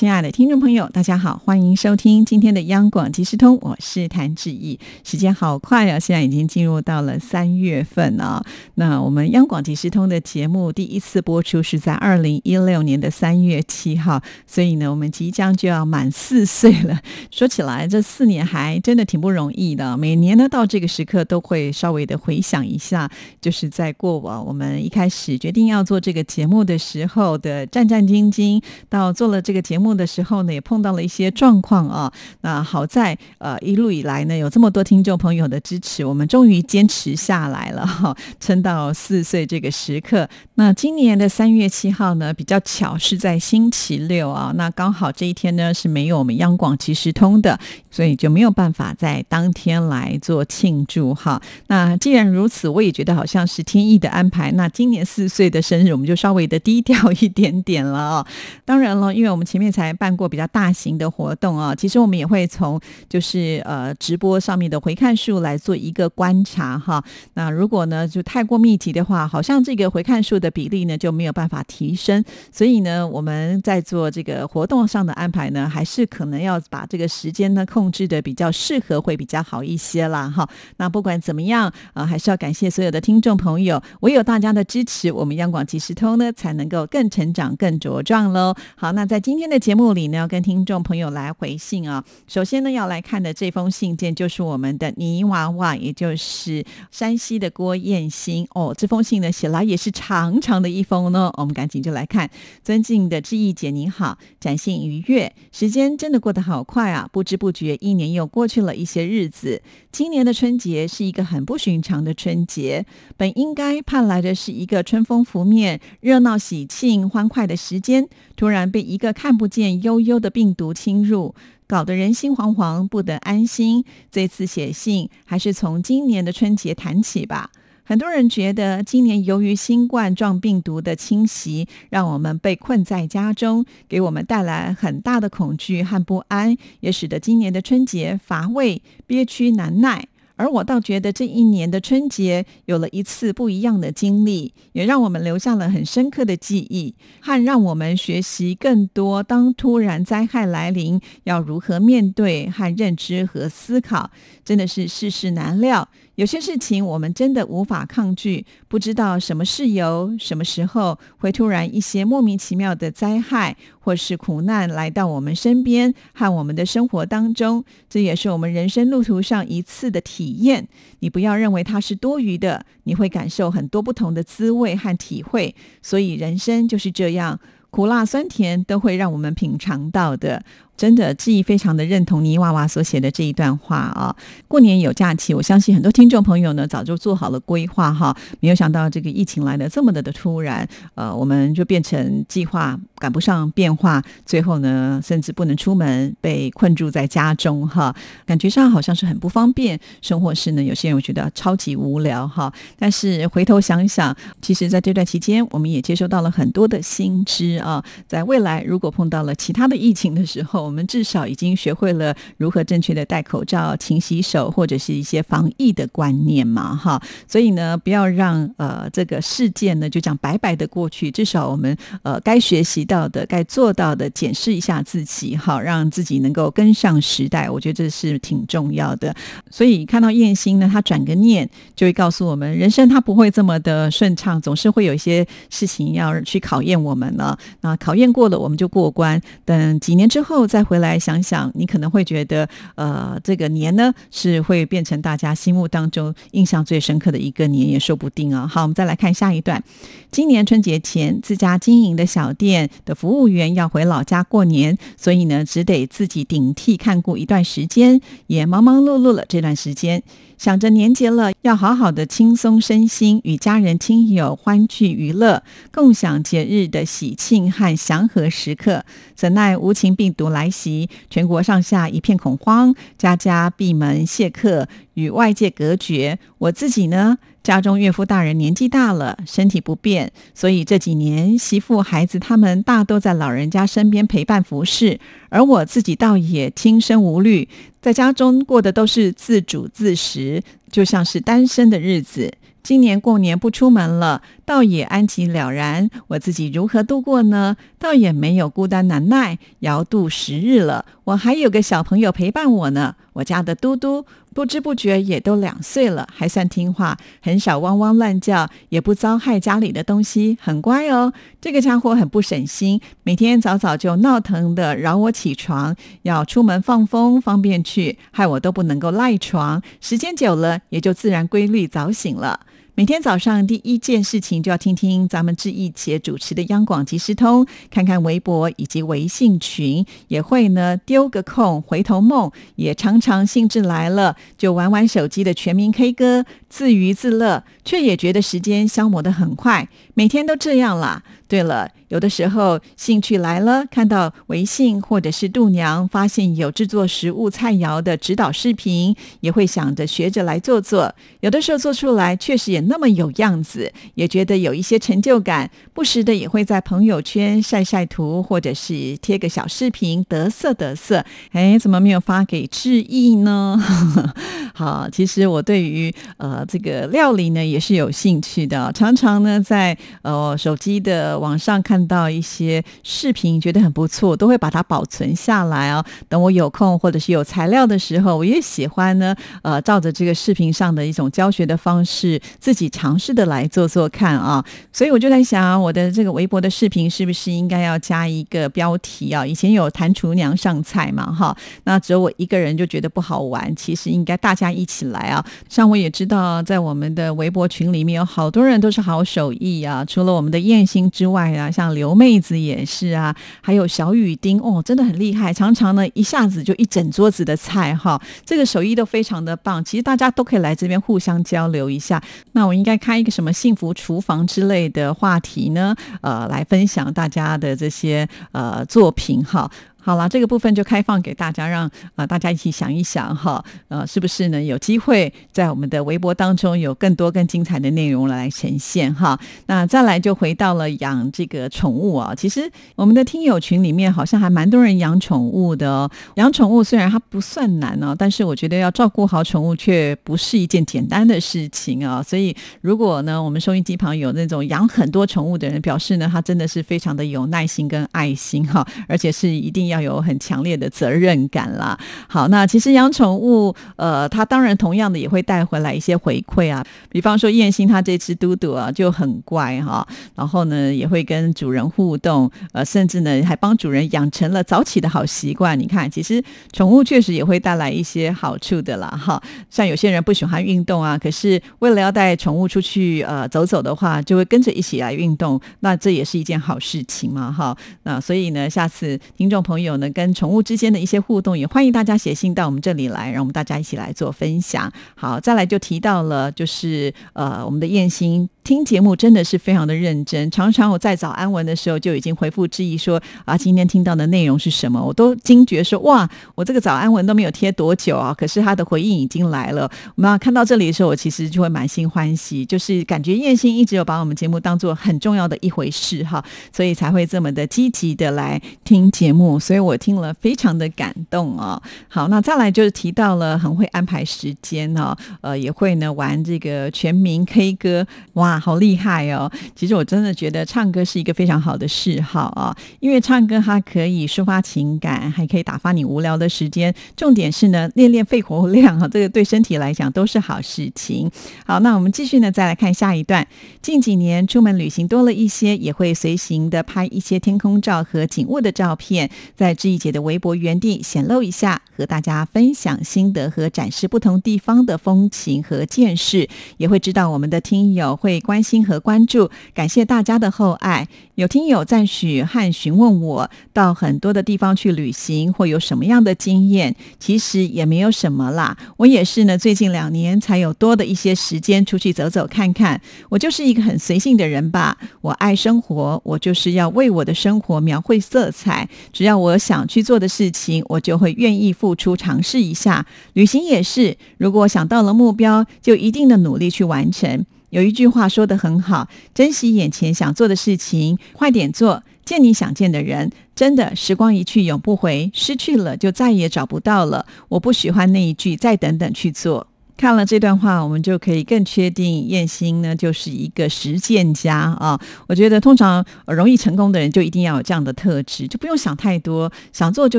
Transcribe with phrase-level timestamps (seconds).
[0.00, 4.80] 亲爱的听众朋友，大家好，欢迎收听今天的央广即时通，我是谭志毅。
[5.04, 8.42] 时间好快啊，现在已经进入到了三月份啊。
[8.76, 16.98] 那我们央广即时通的节目第一次播出是在二零一六年的三月七号，所以呢，我们即将就要满四岁了。
[17.30, 19.98] 说起来，这四年还真的挺不容易的。
[19.98, 29.89] 每年呢，到这个时刻都会稍微的回想一下，就是在过往我们一开始决定要做这个节目的时候的战战兢兢，到做了这个节目。
[29.94, 32.12] 的时候呢，也碰到了一些状况啊。
[32.42, 40.28] 那好在呃一路以来呢，有这么多听众朋友的支持，我们终于坚持下来了哈， 撑到四岁这个时刻。
[40.54, 44.52] 那今年的三月七号呢，比较巧是在星期六啊。
[44.56, 47.58] 那刚好这一天呢是没有我们央广即时通的，
[47.90, 51.40] 所以就没有办法在当天来做庆祝哈。
[51.66, 54.52] 那既然如此，我也觉得好像是天意的安排。
[54.52, 58.26] 那今年四岁的生日，我们就稍微的低调一点点了啊。
[58.64, 59.79] 当然了，因为我们前面才。
[59.80, 67.02] 才办过比较大型的活动啊，其实我们也会从就是呃直播上面的回看数来做一个观察哈。
[67.34, 72.22] 那如果呢就太过密集的话，好像这个回看数的比例呢就没有办法提升。
[72.52, 80.48] 所以呢，我们在做这个活动上的安排呢，还是可能要把这个时间呢控制的比较适合，会比较好一些啦哈。
[80.76, 88.54] 那不管怎么样啊，还是要感谢所有的听众朋友，唯有大家的支持，我们央广即时通呢才能够更成长、更茁壮喽。
[88.76, 92.04] 好，那在今天的节节目里呢，要跟听众朋友来回信啊。
[92.26, 98.74] 首先呢，要来看的这封信件就是我们的泥娃娃，也就是山西的郭燕新哦。
[98.76, 101.32] 这封信呢，写来也是长长的一封呢。
[101.36, 102.28] 我们赶紧就来看，
[102.64, 105.32] 尊敬的志毅姐您好，展现愉悦。
[105.52, 109.62] 时间真的过得好快啊，不知不觉一年又过去了一些日子。
[109.92, 112.84] 今年的春节是一个很不寻常的春节，
[113.16, 118.08] 本应该盼来的是一个春风拂面、热闹喜庆、欢快的时间，
[118.40, 119.82] 突然被一个看不见。
[119.82, 121.34] 悠悠的病毒侵入，
[121.66, 123.84] 搞得人心惶惶，不得安心。
[124.10, 127.50] 这次写信还是从今年的春节谈起吧。
[127.84, 140.08] 很多人觉得，今年由于新冠状病毒的侵袭，让我们被困在家中，给我们带来很大的恐惧和不安，也使得今年的春节乏味、憋屈难耐。
[140.40, 149.22] 而我倒觉得这一年的春节有了一次不一样的经历，也让我们留下了很深刻的记忆，和让我们学习更多。
[149.22, 154.10] 当突然灾害来临，要如何面对和认知和思考，
[154.42, 155.86] 真的是世事难料。
[156.20, 167.64] 有些事情我们真的无法抗拒，不知道什么事由、什么时候会突然一些莫名其妙的灾害或是苦难来到我们身边和我们的生活当中。
[167.88, 170.68] 这也是我们人生路途上一次的体验。
[170.98, 175.54] 你不要认为它是多余的，你会感受很多不同的滋味和体会。
[175.80, 180.44] 所以人生就是这样，苦辣酸甜都会让我们品尝到的。
[180.80, 184.16] 真的，记忆非常的认同泥娃娃所写的这一段话啊！
[184.48, 188.16] 过年有假期，我相信很多听众朋友呢早就做好了规划哈。
[188.40, 197.94] 没有想到这个疫情来的这么的的突然，呃，我们就变成计划赶不上变化，最后呢甚至不能出门，被困住在家中哈。
[198.24, 202.50] 感觉上好像是很不方便，生活是呢有些人我觉得超级无聊哈。
[202.78, 207.84] 但是回头想想，其实在这段期间，我们也接收到了很多的新知啊。
[208.08, 217.02] 在未来如果碰到了其他的疫情的时候，我们至少已经学会了如何正确的戴口罩、勤洗手，或者是一些防疫的观念嘛，哈。
[217.26, 221.10] 所以呢，不要让呃这个事件呢就这样白白的过去。
[221.10, 227.50] 至少我们呃该学习到的、该做到的，检视一下自己，好让自己能够跟上时代。
[227.50, 229.12] 我觉得这是挺重要的。
[229.50, 237.36] 所以看到燕心呢，他转个念就会告诉我们，人生他不会这么的顺畅，总是会有一些事情要去考验我们了。
[237.62, 239.20] 那考验过了，我们就过关。
[239.44, 240.59] 等几年之后再。
[240.60, 248.46] 再回来想想，你可能会觉得，呃，这个年呢是会变成大家心目当中印象最深刻的一个年，也说不定啊。
[248.46, 249.64] 好，我们再来看下一段。
[250.10, 260.02] 今年春节前，自家经营的小店的服务员要回老家过年，所以呢，只得自己顶替看顾一段时间，也忙忙碌碌了这段时间。
[260.40, 268.82] 想着年节了，要好好的轻松身心，与家人亲友欢聚娱乐，共享节日的喜庆和祥和时刻。
[269.14, 276.18] 怎奈无情病毒来袭，全国上下一片恐慌，家家闭门谢客，与外界隔绝。
[276.38, 285.00] 我自己呢，家中岳父大人年纪大了，身体不便，所以这几年媳妇、孩子他们大都在老人家身边陪伴服侍，
[285.30, 287.48] 而我自己倒也轻身无虑，
[287.80, 292.34] 在家中过的都是自主自食，就像是单身的日子。
[292.62, 295.88] 今年过年不出门了，倒也安吉了然。
[296.08, 297.56] 我自己如何度过呢？
[297.78, 300.84] 倒也没有孤单难耐，遥度时日了。
[301.04, 302.96] 我还有个小朋友陪伴我呢。
[303.14, 311.12] 我家的嘟嘟不知不觉也都两岁了，还算听话，很少汪汪乱叫，也不糟害家里的东西，很乖哦。
[311.40, 319.60] 这个家伙很不省心，每天早早就闹腾的扰我起床，要出门放风，方便去，害我都不能够赖床。
[319.80, 322.40] 时间久了，也就自然规律早醒了。
[322.76, 339.68] 每天早上第一件事情就要听听咱们志毅姐主持的央广即时通，看看微博以及微信群，也会呢丢个空回头梦，也常常兴致来了就玩玩手机的全民 K 歌，自娱自乐，却也觉得时间消磨的很快，
[340.00, 341.02] 每天都这样啦。
[341.28, 350.92] 对了，有的时候兴趣来了，看到微信或者是度娘发现有制作食物菜肴的指导视频，也会想着学着来做做。
[351.20, 355.48] 有的时候做出来确实也那么有样子，也觉得有一些成就感。
[355.72, 361.04] 不时的也会在朋友圈晒晒图，或者是贴个小视频，得瑟得瑟。
[361.30, 363.62] 哎，怎么没有发给志毅呢？
[364.52, 371.18] 好，其实我对于呃这个料理呢也是有兴趣的，常常呢在呃手机的。
[371.20, 375.84] 网上看到一些视频，觉得很不错，都会把它保存下来哦。
[376.08, 384.44] 等我有空或者是有材料的时候，我也喜欢呢，呃，照着这个视频上的一种教学的方式，自己尝试的来做做看啊。
[384.72, 389.26] 所以我就在想，我的这个微博的视频是不是应该要加一个标题啊？
[389.26, 395.24] 以前有弹厨娘上菜嘛，哈，那只有我一个人就觉得不好玩，其实应该大家一起来啊。
[395.48, 401.10] 像我也知道，在我们的微博群里面有好多人都是好手艺啊，除了我们的燕星之。
[401.10, 409.64] 外啊，像刘妹子也是啊，还有小雨丁哦，真的很厉害，常常呢一下子就一整桌子的菜哈，这个手艺都非常的棒。
[409.64, 412.00] 其实大家都可以来这边互相交流一下。
[412.30, 415.74] 那我应该开一个什么幸福厨房之类的话题呢？
[416.00, 419.50] 呃，来分享大家的这些呃作品哈。
[419.82, 424.42] 好了，这个部分就开放给大家，让啊大家一起想一想哈，呃，是不是呢？
[424.42, 429.18] 有机会在我们的微博当中有更多更精彩的内容来呈现哈。
[429.46, 435.90] 那再来就回到了养这个宠物啊，其实我们的听友群里面好像还蛮多人养宠物的哦。
[436.16, 442.02] 养宠物虽然它不算难哦，但是我觉得要照顾好宠物却不是一件简单的事情啊。
[442.02, 449.69] 所以如果呢，我们收音机旁有那种养很多宠物的人，表示呢，他真的是非常的有耐心跟爱心哈，而且是一定。
[449.70, 451.78] 要有很强烈的责任感啦。
[452.08, 456.62] 好，那其实养宠物，呃，它当然同样的也会带回来一些回馈啊。
[456.90, 465.58] 比方说燕心，它这只嘟嘟啊就很乖哈，然后呢也会跟主人互动，呃，甚至呢还帮主人养成了早起的好习惯。
[465.58, 466.22] 你看，其实
[466.52, 468.88] 宠物确实也会带来一些好处的啦。
[468.88, 477.30] 哈，像有些人不喜欢运动啊，可是为了要带宠物出去呃走走的话，就会跟着一起来运动，那这也是一件好事情嘛。
[477.30, 479.59] 哈，那所以呢，下次听众朋友。
[479.62, 484.72] 有呢，跟宠物之间的一些互动，也欢迎大家写信到我们这里来，让我们大家一起来做分享。
[484.94, 488.28] 好，再来就提到了，就是呃，我们的燕心。
[488.42, 494.82] 听节目真的是非常的认真，常常我在早安文的时候就已经回复质疑说啊，今天听到的内容是什么？
[494.82, 499.70] 我都惊觉说哇，我这个早安文都没有贴多久啊，可是他的回应已经来了。
[499.94, 511.62] 我们看到这里的时候，我其实就会满心欢喜，就是感觉燕心一直有把我们节目当做很重要的一回事哈，所以才会这么的积极的来听节目，所以我听了非常的感动啊。
[511.88, 518.29] 好，那再来就是提到了很会安排时间哦，呃，也会呢玩这个全民 K 歌哇。
[518.30, 519.28] 啊，好厉害哦！
[519.56, 526.72] 其实我真的觉得唱歌是一个非常好的嗜好啊，因为唱歌它可以抒发情感，还可以打发你无聊的时间。
[526.96, 531.10] 重点是呢，练练肺活量啊，这个对身体来讲都是好事情。
[531.44, 533.26] 好，那我们继续呢，再来看下一段。
[533.60, 548.19] 近几年出门旅行多了一些，也会随行的拍一些天空照和景物的照片，在志毅姐的微博原地显露一下，和大家分享心得和展示不同地方的风情和见识，也会知道我们的听友会。
[548.20, 550.86] 关心和关注，感谢大家的厚爱。
[551.14, 556.74] 有听友赞许和询问我，到很多的地方去旅行，会有什么样的经验？
[556.98, 558.56] 其实也没有什么啦。
[558.78, 562.80] 我也是呢，最近两年才有多的一些时间出去走走看看。
[563.10, 564.78] 我就是一个很随性的人吧。
[565.02, 568.68] 我爱生活，我就是要为我的生活描绘色彩。
[568.92, 572.86] 只要我想去做的事情，我就会愿意付出尝试一下。
[573.12, 577.26] 旅行也是，如果想到了目标，就一定的努力去完成。
[577.50, 583.10] 有一句话说得很好：珍惜眼前想做的事情，快点做，见你想见的人。
[583.34, 587.06] 真的，时光一去永不回，失去了就再也找不到了。
[587.28, 589.48] 我不喜欢那一句“再等等去做”。
[589.80, 594.78] 看了这段话，我们就可以更确定燕心呢就是一个实践家啊。
[595.06, 599.98] 我觉得通常容易成功的人就一定要有这样的特质，就不用想太多，想做就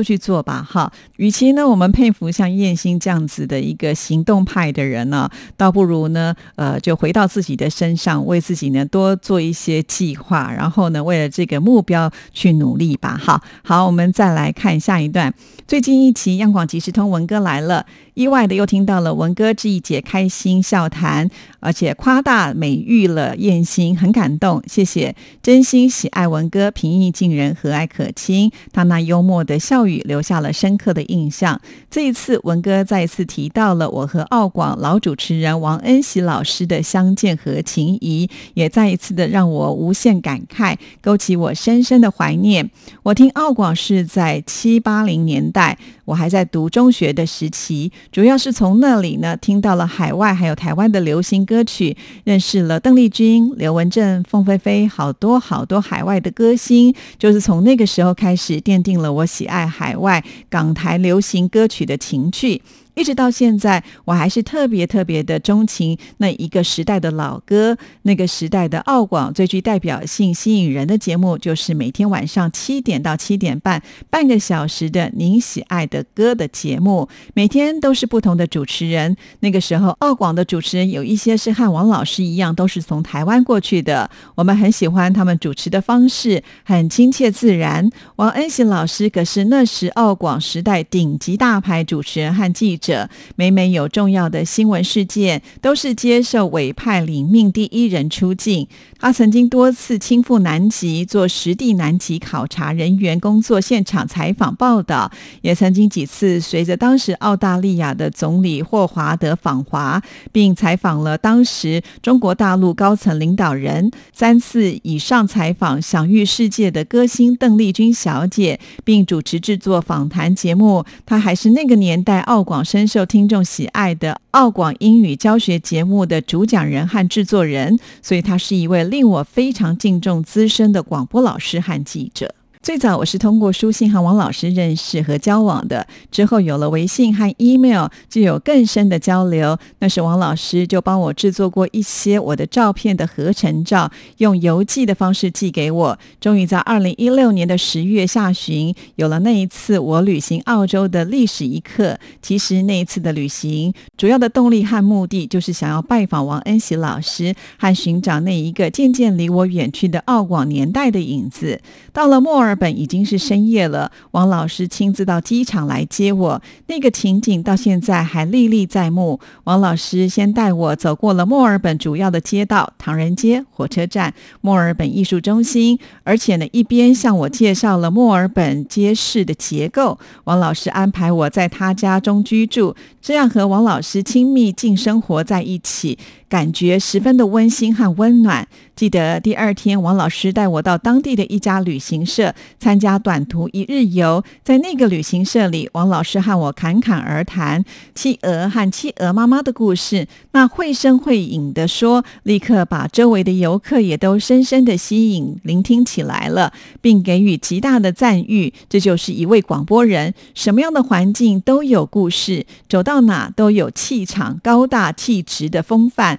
[0.00, 0.64] 去做吧。
[0.70, 13.20] 哈，与其呢我们佩服像燕心这样子的一个行动派的人呢，倒不如呢呃就回到自己的身上，为自己呢多做一些计划，然后呢为了这个目标去努力吧。
[13.20, 15.34] 哈，好，我们再来看下一段。
[15.72, 17.86] 最近一期央广即时通文哥来了。
[18.12, 31.58] 意外的又听到了文哥这一节开心笑谈，而且夸大美誉了燕星，很感动，谢谢，真心喜爱文哥，平易近人，和蔼可亲，他那幽默的笑语留下了深刻的印象。
[31.90, 42.70] 这一次文哥再一次提到了我和澳广老主持人王恩喜老师的相见和情谊，也再一次的让我无限感慨，勾起我深深的怀念。
[43.04, 45.61] 我听澳广是在七八零年代。
[46.04, 62.60] 我还在读中学的时期，主要是从那里呢听到了海外还有台湾的流行歌曲，认识了邓丽君、刘文正、凤飞飞，好多好多海外的歌星，就是从那个时候开始奠定了我喜爱海外港台流行歌曲的情趣。
[62.94, 79.16] 一直到现在，我还是特别特别的钟情那一个时代的老歌，那个时代的澳广最具代表性、吸引人的节目，就是每天晚上七点到七点半，半个小时的您喜爱的歌的节目，每天都是不同的主持人。
[79.40, 87.90] 那个时候，澳广的主持人有一些是和王老师一样，都是从台湾过去的，我们很喜欢他们主持的方式，很亲切自然。
[88.16, 92.78] 王恩喜老师可是那时澳广时代顶级大牌主持人和记。
[92.82, 98.66] 者每每有重要的新闻事件，都是接受委派领命第一人出境。
[98.98, 105.10] 他曾经多次亲赴南极，做实地南极考察人员工作现场采访报道，
[105.42, 113.90] 也曾经几次随着当时澳大利亚的总理霍华德访华，并采访了当时中国大陆高层领导人。
[114.12, 120.84] 三次以上采访享誉世界的歌星邓丽君小姐，并主持制作访谈节目。
[121.06, 122.64] 他还是那个年代澳广。
[122.72, 132.34] 深受听众喜爱的澳广英语教学节目的主讲人和制作人，所以他是一位令我非常敬重、资深的广播老师和记者。
[132.62, 139.58] 最早我是通过书信和王老师认识和交往的，之后有了微信和 email，就有更深的交流。
[139.80, 145.98] 那时王老师就帮我制作过一些我的照片的合成照，用邮寄的方式寄给我。
[146.20, 151.98] 终于在二零一六年的十月下旬，有了那一次我旅行澳洲的历史一刻。
[152.22, 161.60] 其实那一次的旅行，主要的动力和目的就是想要拜访王恩喜老师，和寻找那一个渐渐离我远去的澳广年代的影子。
[161.92, 162.51] 到了墨尔。
[162.52, 169.18] 尔本已经是深夜了，王老师亲自到机场来接我，那个情景到现在还历历在目。
[169.44, 179.98] 王老师先带我走过了墨尔本主要的街道，唐人街、火车站、墨尔本艺术中心，而且呢，一边向我介绍了墨尔本街市的结构。
[180.24, 185.98] 王老师安排我在他家中居住，这样和王老师亲密近生活在一起。
[186.32, 188.48] 感觉十分的温馨和温暖。
[188.74, 194.24] 记得第二天，王老师带我到当地的一家旅行社参加短途一日游。
[194.42, 197.62] 在那个旅行社里，王老师和我侃侃而谈
[197.94, 208.54] 企鹅和企鹅妈妈的故事，那绘声绘影的说，立刻把周围的游客也都深深的吸引，聆听起来了，并给予极大的赞誉。
[208.70, 216.18] 这就是一位广播人，什么样的环境都有故事，走到哪都有气场，高大气质的风范。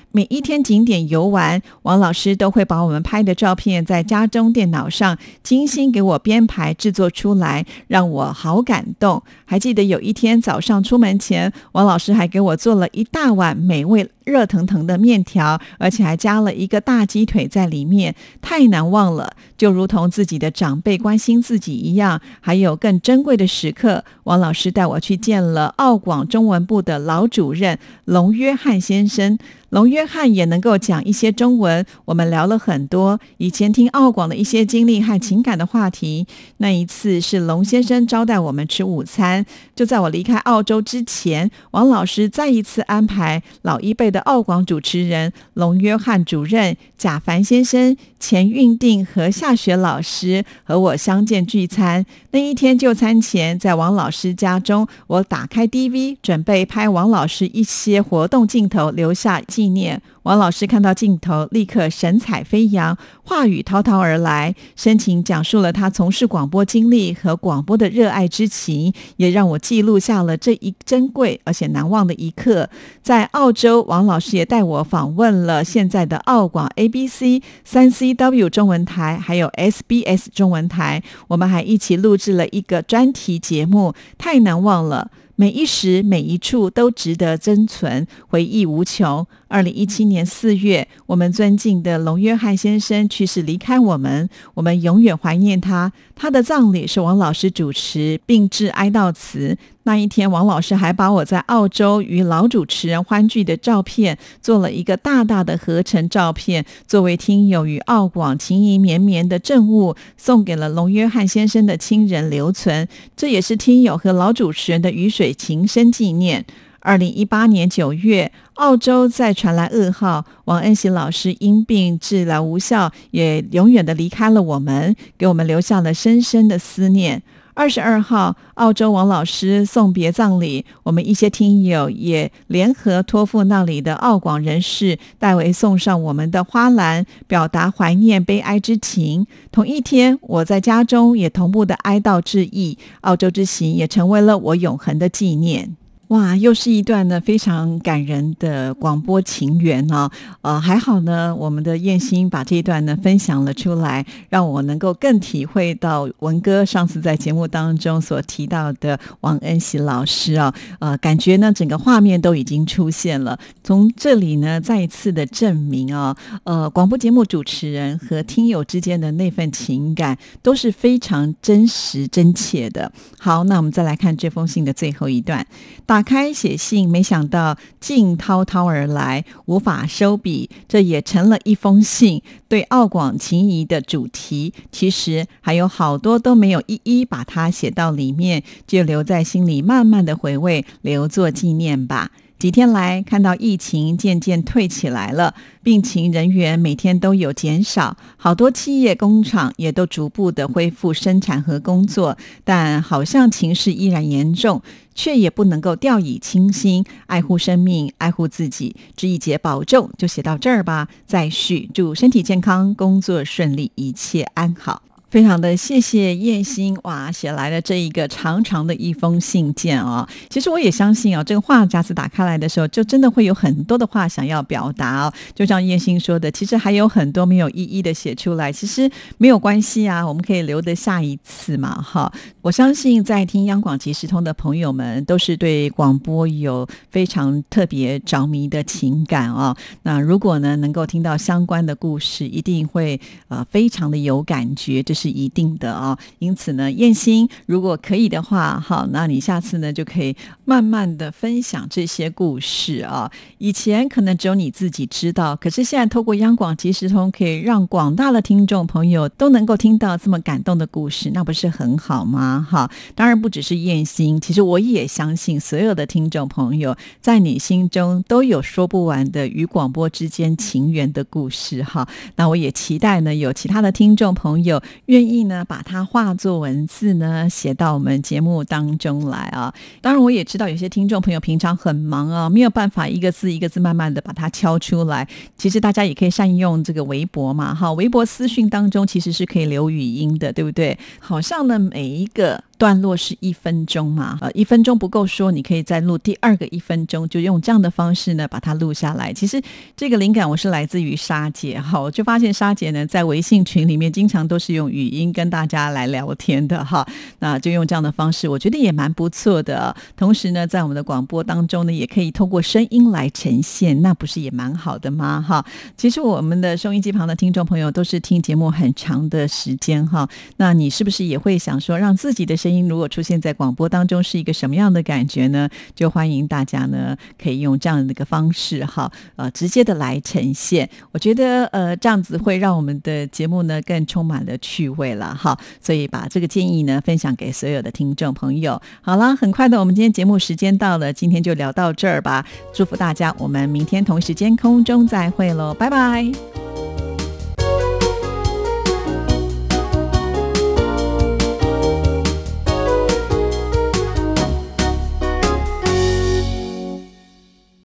[0.11, 9.23] 每一天景点游玩，王老师都会把我们拍的照片在家中电脑上精心给我编排制作出来，让我好感动。
[9.45, 14.09] 还记得有一天早上出门前，王老师还给我做了一大碗美味。
[14.23, 22.21] 热腾腾的面条，而且还加了一个大鸡腿在里面，太难忘了，就如同自己的长辈关心自己一样。
[22.39, 29.39] 还有更珍贵的时刻，王老师带我去见了澳广中文部的老主任龙约翰先生。
[29.69, 36.25] 龙约约翰也能够讲一些中文，我们聊了很多以前听澳广的一些经历和情感的话题。
[36.57, 52.03] 那一次是龙先生招待我们吃午餐，就在我离开澳洲之前，王老师再一次安排老一辈的澳广主持人龙约翰主任、贾凡先生、钱运定和夏雪老师和我相见聚餐。
[52.31, 59.39] 那一天就餐前，在王老师家中，我打开 DV，准备拍王老师一些活动镜头，留下。
[59.51, 59.90] 纪念
[60.23, 72.69] 王老师看到镜头，立刻神采飞扬，话语滔滔而来，深情讲述了他从事广播经历和广播的热爱之情，也让我记录下了这一珍贵而且难忘的一刻。
[73.01, 85.09] 在澳洲，王老师也带我访问了现在的澳广 ABC、三 CW 中文台，还有 SBS 中文台，我们还一起录制了一个专题节目，太难忘了。
[85.37, 89.25] 每一时每一处都值得珍存，回忆无穷。
[89.51, 95.91] 二零一七年四月，我们尊敬的龙约翰先生去世离开我们，我们永远怀念他。
[96.15, 99.57] 他的葬礼是王老师主持，并致哀悼词。
[99.83, 112.87] 那一天，王老师还把我在澳洲与老主持人欢聚的照片做了一个大大的合成照片，作为听友与澳广情谊绵绵的证物，送给了龙约翰先生的亲人留存。
[113.17, 116.45] 这也是听友和老主持人的雨水情深纪念。
[116.81, 127.21] 二零一八年九月，澳洲再传来噩耗，王恩喜老师因病治疗无效，也永远的离开了我们，给我们留下了深深的思念。
[127.53, 139.27] 二十二号，澳洲王老师送别葬礼，我们一些听友也联合托付那里的澳广人士，代为送上我们的花篮，表达怀念悲哀之情。
[139.51, 145.75] 同一天，我在家中也同步的哀悼致意，澳洲之行也成为了我永恒的纪念。
[146.11, 150.09] 哇，又是一段呢非常感人的广播情缘呢。
[150.41, 160.53] 呃，还好呢，我们的燕心把这一段呢分享了出来，让我能够更体会到文哥上次在节目当中所提到的王恩喜老师啊。
[160.79, 163.39] 呃，感觉呢整个画面都已经出现了。
[163.63, 172.91] 从这里呢再一次的证明啊，呃，广播节目主持人和听友之间的那份情感都是非常真实真切的。
[173.17, 175.47] 好，那我们再来看这封信的最后一段。
[175.85, 180.49] 大开写信，没想到竟滔滔而来，无法收笔。
[180.67, 184.53] 这也成了一封信，对澳广情谊的主题。
[184.71, 192.11] 其实还有好多都没有一一把它写到里面，就留在心里，慢慢的回味，留作纪念吧。
[192.41, 204.59] 几天来，看到疫情渐渐退起来了，病情人员每天都有减少，好多企业工厂也都逐步的恢复生产和工作，但好像情势依然严重，
[204.95, 208.75] 却也不能够掉以轻心，爱护生命，爱护自己。
[208.95, 210.87] 这一节保重，就写到这儿吧。
[211.05, 214.81] 再续，祝身体健康，工作顺利，一切安好。
[215.11, 225.13] 非常的谢谢叶心哇写来的这一个长长的一封信件啊，其实我也相信啊，这个话夹子打开来的时候，就真的会有很多的话想要表达哦。
[225.35, 232.09] 就像叶心说的，其实还有很多没有一一的写出来，其实没有关系啊，我们可以留得下一次嘛哈。
[232.41, 239.53] 我相信在听央广即时通的朋友们，都是对广播有非常特别着迷的情感啊。
[239.83, 242.97] 那如果呢能够听到相关的故事，一定会
[243.27, 245.00] 呃非常的有感觉，就是。
[245.01, 253.11] 是一定的啊，因此呢，燕心，如果可以的话，好，那你下次呢就可以慢慢的分享这些故事啊。
[253.39, 262.45] 以前可能只有你自己知道，可是现在透过央广即时通，可以让广大的听众朋友都能够听到这么感动的故事，那不是很好吗？
[262.47, 271.63] 哈，当然不只是燕心，其实我也相信所有的听众朋友在你心中都有说不完的与广播之间情缘的故事。
[271.63, 271.87] 哈，
[272.17, 274.61] 那我也期待呢，有其他的听众朋友。
[274.91, 279.53] 愿意呢，把它化作文字呢，写到我们节目当中来啊。
[279.79, 285.07] 当然，我也知道有些听众朋友平常很忙啊，没有办法一个字一个字慢慢的把它敲出来。
[285.37, 290.77] 其实大家也可以善用这个微博嘛，哈，微博私讯当中其实是可以留语音的，对不对？
[290.99, 292.43] 好像呢，每一个。
[292.61, 294.19] 段落是一分钟嘛？
[294.21, 299.11] 呃，一分钟不够说，你可以再录第二个一分钟，就用这样的方式呢把它录下来。
[299.11, 299.41] 其实
[299.75, 309.75] 这个灵感我是来自于沙姐哈，我就发现沙姐呢在微信群里面经常都是用语音跟大家来聊天的哈，那就用这样的方式，我觉得也蛮不错的。
[309.97, 315.19] 同时呢，在我们的广播当中呢，也可以通过声音来呈现，那不是也蛮好的吗？
[315.27, 315.43] 哈，
[315.75, 325.49] 其实我们的收音机旁的听众朋友都是听节目很长的时间哈，那你是不是也会想说让自己的声音如果出现在广播当中是一个什么样的感觉呢？
[325.73, 330.69] 就欢迎大家呢可以用这样的一个方式哈，呃，直接的来呈现。
[330.91, 335.37] 我觉得呃这样子会让我们的节目呢更充满了趣味了哈。
[335.59, 338.61] 所以把这个建议呢分享给所有的听众朋友。
[338.81, 342.25] 好了，很快的，我们今天节目时间到了，今天就聊到这儿吧。
[342.53, 346.50] 祝福大家，我们明天同时间空中再会喽，拜拜。